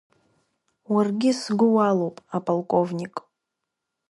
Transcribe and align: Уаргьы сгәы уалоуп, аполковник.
Уаргьы 0.93 1.31
сгәы 1.39 1.67
уалоуп, 1.73 2.17
аполковник. 2.37 3.15